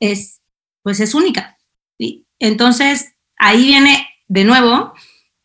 [0.00, 0.40] es,
[0.82, 1.58] pues es única.
[1.98, 4.94] Y entonces ahí viene de nuevo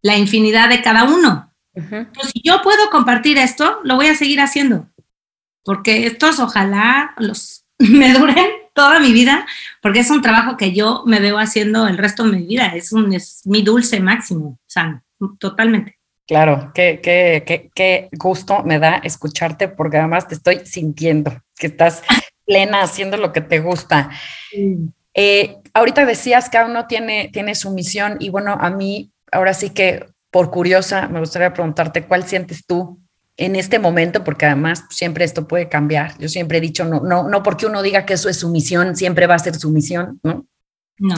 [0.01, 1.47] la infinidad de cada uno
[2.23, 4.89] si yo puedo compartir esto, lo voy a seguir haciendo,
[5.63, 9.47] porque estos ojalá los me duren toda mi vida,
[9.81, 12.93] porque es un trabajo que yo me veo haciendo el resto de mi vida, es,
[12.93, 15.01] un, es mi dulce máximo, San,
[15.39, 15.97] totalmente.
[16.27, 21.67] Claro, qué, qué, qué, qué gusto me da escucharte, porque además te estoy sintiendo que
[21.67, 22.03] estás
[22.45, 24.11] plena haciendo lo que te gusta.
[25.15, 29.71] Eh, ahorita decías que uno tiene, tiene su misión y bueno, a mí ahora sí
[29.71, 32.99] que por curiosa, me gustaría preguntarte cuál sientes tú
[33.37, 36.17] en este momento, porque además siempre esto puede cambiar.
[36.17, 38.95] Yo siempre he dicho, no, no, no porque uno diga que eso es su misión,
[38.95, 40.45] siempre va a ser su misión, ¿no?
[40.97, 41.15] No.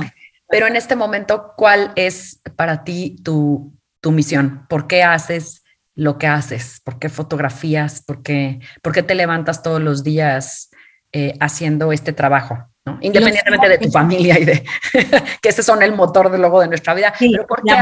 [0.50, 4.66] Pero en este momento, ¿cuál es para ti tu, tu misión?
[4.68, 5.64] ¿Por qué haces
[5.96, 6.82] lo que haces?
[6.84, 8.02] ¿Por qué fotografías?
[8.02, 10.72] ¿Por qué, por qué te levantas todos los días
[11.14, 12.68] eh, haciendo este trabajo?
[12.86, 12.98] ¿no?
[13.02, 14.66] Independientemente de tu familia y de
[15.42, 17.14] que ese son el motor de luego de nuestra vida.
[17.18, 17.74] pero ¿por qué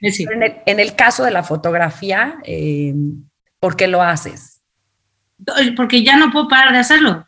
[0.00, 2.94] en, el, caso de la fotografía, eh,
[3.60, 4.62] ¿por qué lo haces?
[5.76, 7.26] Porque ya no puedo parar de hacerlo.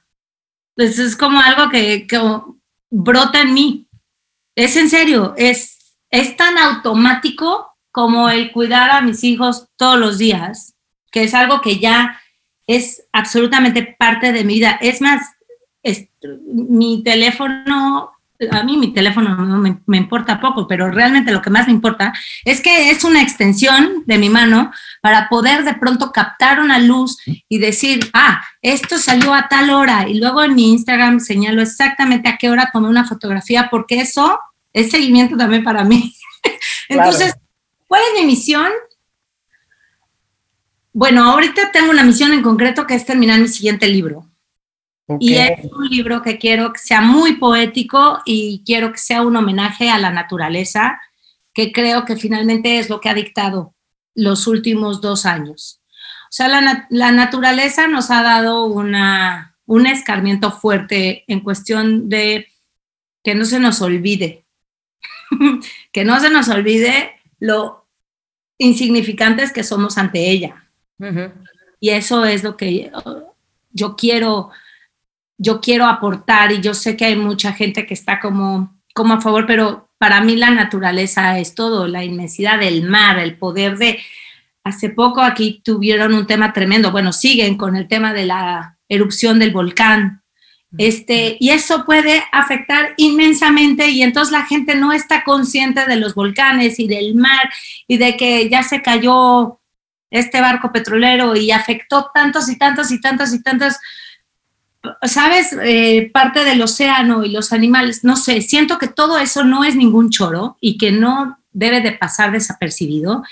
[0.75, 2.07] Pues es como algo que,
[2.91, 3.89] brota en mí.
[4.55, 10.19] Es en serio, es, es tan automático como el cuidar a mis hijos todos los
[10.19, 10.75] días,
[11.11, 12.21] que es algo que ya
[12.67, 14.79] es absolutamente parte de mi vida.
[14.81, 15.23] Es más,
[16.45, 18.13] mi teléfono
[18.51, 22.13] a mí mi teléfono me, me, importa poco, pero realmente lo que más me importa
[22.45, 24.71] es que es una extensión de mi mano
[25.03, 30.09] para poder de pronto captar una luz y decir, ah, esto salió a tal hora
[30.09, 34.39] y luego en mi Instagram señalo exactamente a qué hora tomé una fotografía porque eso
[34.73, 36.15] es seguimiento también para mí.
[36.89, 37.35] Entonces,
[37.89, 38.71] ¿cuál es mi misión?
[40.93, 44.28] Bueno, ahorita tengo una misión en concreto que es terminar mi siguiente libro.
[45.21, 49.37] Y es un libro que quiero que sea muy poético y quiero que sea un
[49.37, 51.01] homenaje a la naturaleza,
[51.55, 53.75] que creo que finalmente es lo que ha dictado
[54.15, 55.81] los últimos dos años.
[56.25, 62.49] O sea, la, la naturaleza nos ha dado una, un escarmiento fuerte en cuestión de
[63.25, 64.45] que no se nos olvide,
[65.93, 67.87] que no se nos olvide lo
[68.59, 70.65] insignificantes que somos ante ella.
[71.81, 72.91] Y eso es lo que
[73.71, 74.51] yo quiero
[75.39, 79.21] yo quiero aportar y yo sé que hay mucha gente que está como, como a
[79.21, 83.99] favor, pero para mí la naturaleza es todo, la inmensidad del mar, el poder de...
[84.65, 89.39] Hace poco aquí tuvieron un tema tremendo, bueno, siguen con el tema de la erupción
[89.39, 90.23] del volcán,
[90.77, 96.15] este, y eso puede afectar inmensamente y entonces la gente no está consciente de los
[96.15, 97.49] volcanes y del mar
[97.87, 99.61] y de que ya se cayó
[100.11, 103.77] este barco petrolero y afectó tantos y tantos y tantos y tantos
[105.03, 105.57] ¿sabes?
[105.63, 109.77] Eh, parte del océano y los animales, no sé, siento que todo eso no es
[109.77, 113.23] ningún choro y que no debe de pasar desapercibido.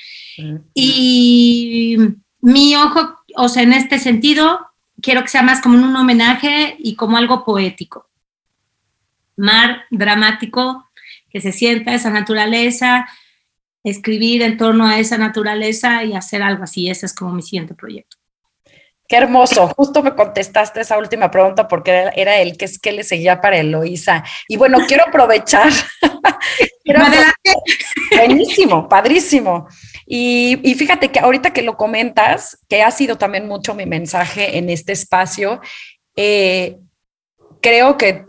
[0.74, 1.96] Y
[2.40, 4.60] mi ojo, o sea, en este sentido,
[5.00, 8.08] quiero que sea más como un homenaje y como algo poético.
[9.36, 10.88] Mar dramático,
[11.30, 13.08] que se sienta esa naturaleza,
[13.84, 16.90] escribir en torno a esa naturaleza y hacer algo así.
[16.90, 18.16] Ese es como mi siguiente proyecto.
[19.08, 19.68] Qué hermoso.
[19.76, 23.58] Justo me contestaste esa última pregunta porque era el que es que le seguía para
[23.58, 24.24] Eloísa.
[24.48, 25.72] Y bueno, quiero aprovechar.
[28.16, 29.68] Buenísimo, padrísimo.
[30.06, 34.70] Y, fíjate que ahorita que lo comentas, que ha sido también mucho mi mensaje en
[34.70, 35.60] este espacio,
[36.14, 36.76] eh,
[37.60, 38.24] creo que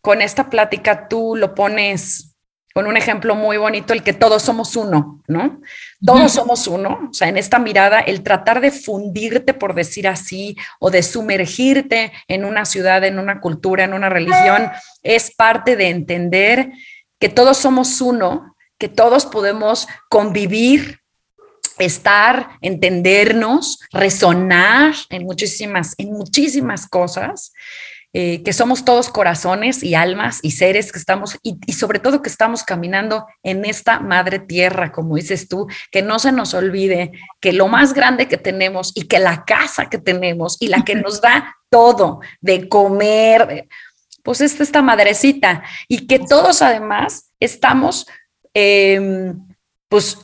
[0.00, 2.29] con esta plática tú lo pones
[2.72, 5.60] con un ejemplo muy bonito, el que todos somos uno, ¿no?
[6.04, 10.56] Todos somos uno, o sea, en esta mirada, el tratar de fundirte, por decir así,
[10.78, 14.70] o de sumergirte en una ciudad, en una cultura, en una religión,
[15.02, 16.70] es parte de entender
[17.18, 21.00] que todos somos uno, que todos podemos convivir,
[21.78, 27.52] estar, entendernos, resonar en muchísimas, en muchísimas cosas
[28.12, 32.28] eh, que somos todos corazones y almas y seres que estamos, y, sobre todo que
[32.28, 37.52] estamos caminando en esta madre tierra, como dices tú, que no se nos olvide que
[37.52, 41.20] lo más grande que tenemos y que la casa que tenemos y la que nos
[41.20, 43.68] da todo de comer,
[44.24, 48.08] pues es esta madrecita y que todos además estamos,
[48.54, 49.38] em,
[49.88, 50.18] pues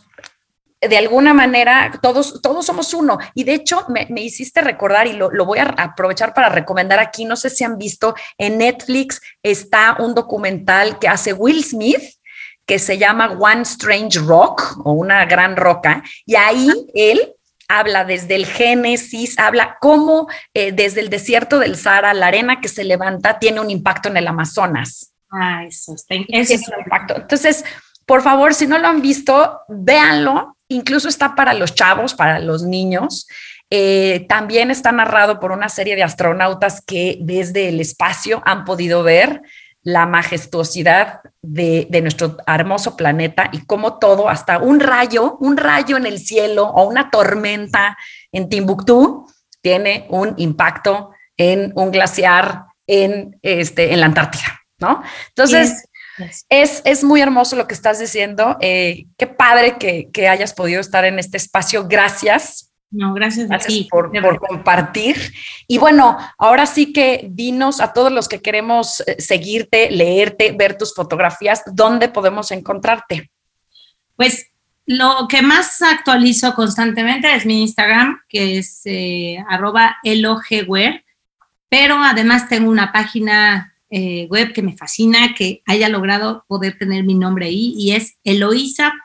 [0.88, 3.18] de alguna manera todos, todos somos uno.
[3.35, 7.37] Y de hecho me, hiciste recordar y lo, voy a aprovechar para recomendar aquí, no
[7.37, 12.03] sé si han visto, en Netflix está un documental que hace Will Smith
[12.66, 16.03] que se llama One Strange Rock o una gran roca.
[16.25, 17.33] Y ahí él
[17.68, 22.68] habla desde el Génesis, habla cómo eh, desde el desierto del Sahara la arena que
[22.68, 25.12] se levanta tiene un impacto en el Amazonas.
[25.31, 26.14] Ah, eso está.
[26.29, 27.16] Ese es impacto.
[27.16, 27.64] Entonces,
[28.05, 32.62] por favor, si no lo han visto, véanlo incluso está para los chavos, para los
[32.62, 33.26] niños.
[33.70, 39.02] Eh, también está narrado por una serie de astronautas que desde el espacio han podido
[39.02, 39.42] ver
[39.83, 46.07] la majestuosidad de, nuestro hermoso planeta y cómo todo, hasta un rayo, un rayo en
[46.07, 47.96] el cielo o una tormenta
[48.33, 49.26] en Timbuktu,
[49.61, 55.02] tiene un impacto en un glaciar en, este, en la Antártida, ¿no?
[55.29, 55.87] Entonces,
[56.48, 58.57] es, muy hermoso lo que estás diciendo.
[58.61, 61.87] Eh, qué padre que, hayas podido estar en este espacio.
[61.87, 62.72] Gracias.
[62.90, 63.88] No, gracias, a ti.
[63.90, 65.16] Por, compartir.
[65.66, 70.79] Y bueno, ahora sí que dinos a todos los que queremos eh, seguirte, leerte, ver
[70.79, 73.31] tus fotografías, ¿dónde podemos encontrarte?
[74.14, 74.50] Pues
[74.87, 81.05] lo que más actualizo constantemente es mi Instagram, que es eh, arroba elogwear,
[81.68, 87.05] pero además tengo una página eh, web que me fascina que haya logrado poder tener
[87.05, 88.96] mi nombre ahí y es eloisa.mx.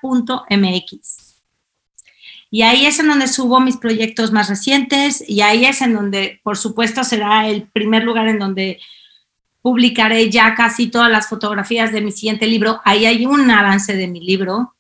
[2.53, 6.41] Y ahí es en donde subo mis proyectos más recientes y ahí es en donde,
[6.43, 8.79] por supuesto, será el primer lugar en donde
[9.61, 12.81] publicaré ya casi todas las fotografías de mi siguiente libro.
[12.83, 14.75] Ahí hay un avance de mi libro.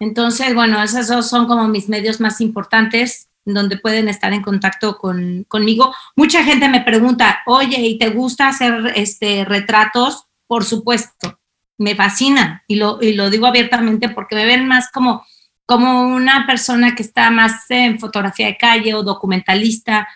[0.00, 5.94] Entonces, bueno, esos son como mis medios más importantes donde pueden estar en contacto conmigo.
[6.16, 10.26] Mucha gente me pregunta, oye, ¿y te gusta hacer este, retratos?
[10.46, 11.40] Por supuesto,
[11.78, 15.24] me fascina y lo, y lo digo abiertamente porque me ven más como,
[15.66, 20.08] como una persona que está más en fotografía de calle o documentalista.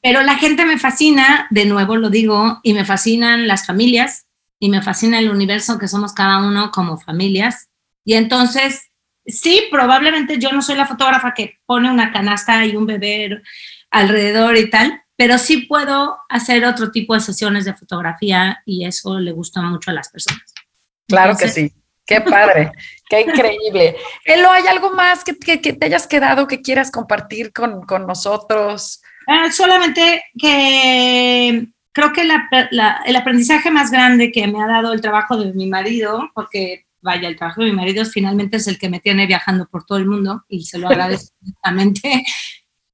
[0.00, 4.26] Pero la gente me fascina, de nuevo lo digo, y me fascinan las familias
[4.60, 7.68] y me fascina el universo que somos cada uno como familias.
[8.04, 8.90] Y entonces
[9.26, 13.42] sí, probablemente yo no soy la fotógrafa que pone una canasta y un bebé
[13.90, 19.18] alrededor y tal, pero sí puedo hacer otro tipo de sesiones de fotografía y eso
[19.18, 20.52] le gusta mucho a las personas.
[21.06, 21.72] Claro que sí.
[22.06, 22.70] Qué padre,
[23.08, 23.96] qué increíble.
[24.24, 29.00] Elo, ¿hay algo más que, te hayas quedado que quieras compartir con, nosotros?
[29.26, 35.38] Ah, solamente que creo que el aprendizaje más grande que me ha dado el trabajo
[35.38, 38.98] de mi marido, porque vaya, el trabajo de mi marido finalmente es el que me
[38.98, 42.24] tiene viajando por todo el mundo y se lo agradezco directamente.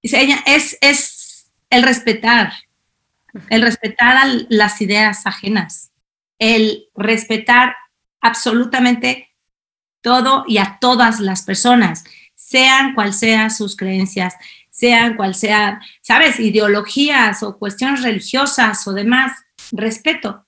[0.03, 2.53] Es, es el respetar,
[3.49, 5.93] el respetar a las ideas ajenas,
[6.41, 7.77] el respetar
[8.21, 9.29] absolutamente
[10.03, 12.03] todo y a todas las personas,
[12.35, 14.35] sean cual sean sus creencias,
[14.71, 16.41] sean cual sean, ¿sabes?
[16.41, 19.33] Ideologías o cuestiones religiosas o demás,
[19.71, 20.47] respeto.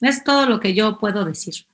[0.00, 1.66] Es todo lo que yo puedo decir.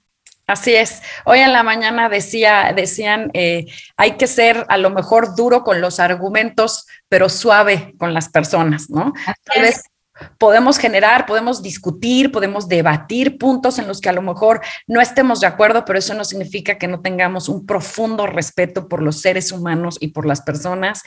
[0.51, 1.01] Así es.
[1.27, 5.81] Hoy en la mañana decía, decían, eh, hay que ser a lo mejor duro con
[5.81, 9.13] los argumentos, pero suave con las personas, ¿no?
[9.45, 9.85] Tal vez
[10.39, 15.39] podemos generar, podemos discutir, podemos debatir puntos en los que a lo mejor no estemos
[15.39, 19.53] de acuerdo, pero eso no significa que no tengamos un profundo respeto por los seres
[19.53, 21.05] humanos y por las personas.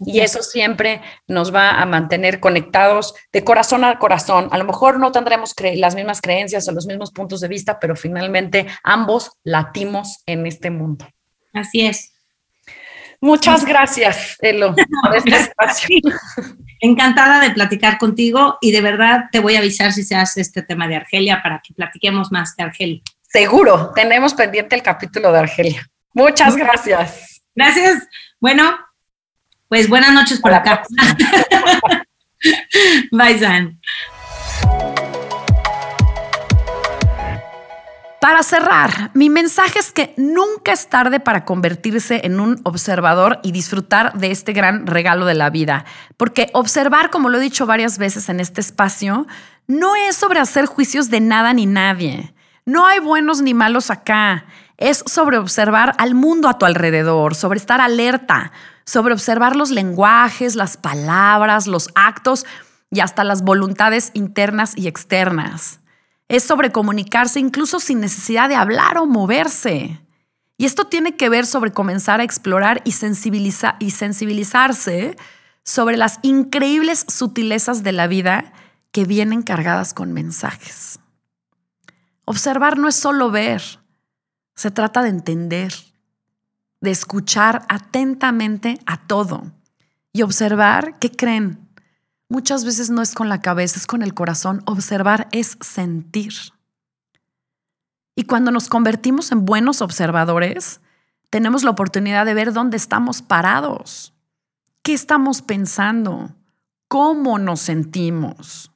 [0.00, 4.48] Y eso siempre nos va a mantener conectados de corazón a corazón.
[4.50, 7.94] A lo mejor no tendremos las mismas creencias o los mismos puntos de vista, pero
[7.94, 11.06] finalmente ambos latimos en este mundo.
[11.52, 12.12] Así es.
[13.20, 15.88] Muchas gracias, Elo, por este espacio.
[16.80, 20.62] Encantada de platicar contigo y de verdad te voy a avisar si se hace este
[20.62, 23.00] tema de Argelia para que platiquemos más de Argelia.
[23.22, 25.88] Seguro, tenemos pendiente el capítulo de Argelia.
[26.12, 27.42] Muchas gracias.
[27.54, 28.06] Gracias.
[28.40, 28.76] Bueno,
[29.68, 30.82] pues buenas noches por acá.
[33.10, 33.80] Bye, San.
[38.24, 43.52] Para cerrar, mi mensaje es que nunca es tarde para convertirse en un observador y
[43.52, 45.84] disfrutar de este gran regalo de la vida.
[46.16, 49.26] Porque observar, como lo he dicho varias veces en este espacio,
[49.66, 52.32] no es sobre hacer juicios de nada ni nadie.
[52.64, 54.46] No hay buenos ni malos acá.
[54.76, 58.52] Es sobre observar al mundo a tu alrededor, sobre estar alerta,
[58.84, 62.44] sobre observar los lenguajes, las palabras, los actos
[62.90, 65.80] y hasta las voluntades internas y externas.
[66.28, 70.00] Es sobre comunicarse incluso sin necesidad de hablar o moverse.
[70.56, 75.16] Y esto tiene que ver sobre comenzar a explorar y, y sensibilizarse
[75.64, 78.52] sobre las increíbles sutilezas de la vida
[78.92, 81.00] que vienen cargadas con mensajes.
[82.24, 83.80] Observar no es solo ver,
[84.54, 85.74] se trata de entender,
[86.80, 89.52] de escuchar atentamente a todo
[90.12, 91.68] y observar qué creen,
[92.28, 94.62] muchas veces no es con la cabeza, es con el corazón.
[94.66, 96.34] Observar es sentir.
[98.16, 100.80] Y cuando nos convertimos en buenos observadores,
[101.30, 104.14] tenemos la oportunidad de ver dónde estamos parados,
[104.82, 106.30] qué estamos pensando,
[106.86, 108.70] cómo nos sentimos.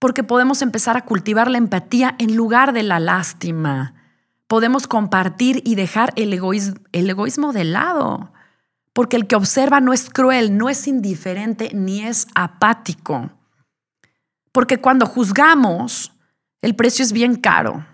[0.00, 3.94] Porque podemos empezar a cultivar la empatía en lugar de la lástima.
[4.48, 8.32] Podemos compartir y dejar el egoísmo, de lado
[8.98, 13.30] porque el que observa no es cruel, no es indiferente ni es apático.
[14.50, 16.10] Porque cuando juzgamos,
[16.62, 17.86] el precio es bien caro.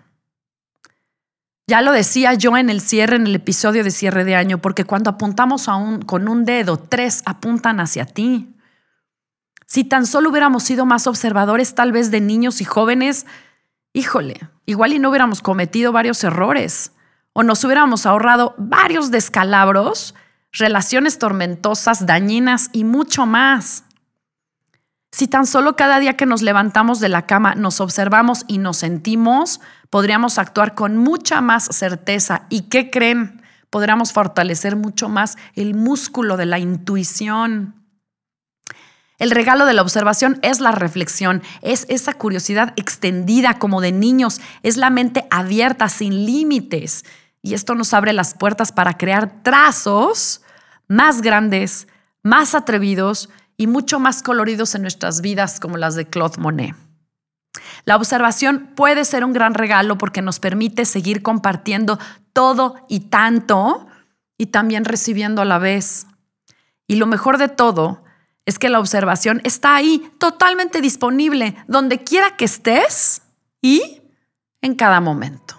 [1.67, 4.83] Ya lo decía yo en el cierre, en el episodio de cierre de año, porque
[4.83, 8.55] cuando apuntamos a un, con un dedo, tres apuntan hacia ti.
[9.67, 13.27] Si tan solo hubiéramos sido más observadores, tal vez de niños y jóvenes,
[13.95, 16.91] híjole, igual y no hubiéramos cometido varios errores
[17.33, 20.13] o nos hubiéramos ahorrado varios descalabros
[20.51, 23.83] relaciones tormentosas, dañinas y mucho más.
[25.11, 28.77] Si tan solo cada día que nos levantamos de la cama nos observamos y nos
[28.77, 32.43] sentimos, podríamos actuar con mucha más certeza.
[32.49, 33.41] ¿Y qué creen?
[33.69, 37.84] Podríamos fortalecer mucho más el músculo de la intuición.
[39.17, 44.41] El regalo de la observación es la reflexión, es esa curiosidad extendida como de niños,
[44.61, 47.05] es la mente abierta, sin límites.
[47.41, 50.41] Y esto nos abre las puertas para crear trazos
[50.87, 51.87] más grandes,
[52.23, 56.75] más atrevidos y mucho más coloridos en nuestras vidas como las de Claude Monet.
[57.85, 61.99] La observación puede ser un gran regalo porque nos permite seguir compartiendo
[62.33, 63.87] todo y tanto
[64.37, 66.07] y también recibiendo a la vez.
[66.87, 68.04] Y lo mejor de todo
[68.45, 73.21] es que la observación está ahí, totalmente disponible, donde quiera que estés
[73.61, 74.01] y
[74.61, 75.55] en cada momento.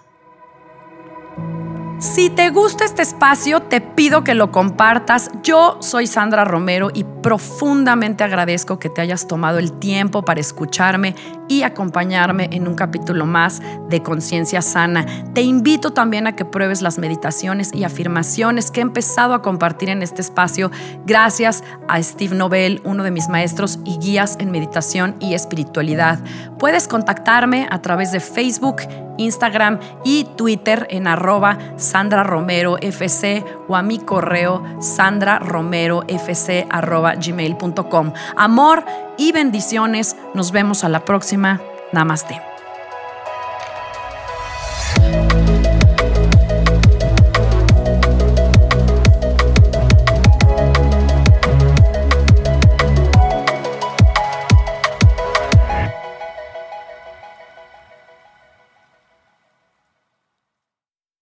[1.99, 5.31] Si te gusta este espacio, te pido que lo compartas.
[5.41, 11.15] Yo soy Sandra Romero y profundamente agradezco que te hayas tomado el tiempo para escucharme
[11.47, 15.05] y acompañarme en un capítulo más de Conciencia Sana.
[15.33, 19.89] Te invito también a que pruebes las meditaciones y afirmaciones que he empezado a compartir
[19.89, 20.71] en este espacio
[21.05, 26.19] gracias a Steve Nobel, uno de mis maestros y guías en meditación y espiritualidad.
[26.59, 28.81] Puedes contactarme a través de Facebook,
[29.17, 38.13] Instagram y Twitter en arroba Sandra Romero FC o a mi correo sandraromerofc arroba gmail.com.
[38.35, 38.85] Amor
[39.17, 40.15] y bendiciones.
[40.33, 41.61] Nos vemos a la próxima.
[41.91, 42.41] Namaste.